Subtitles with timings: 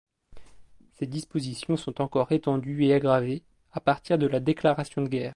[0.93, 5.29] Ces dispositions sont encore étendues et aggravées, à partir de la déclaration de guerre.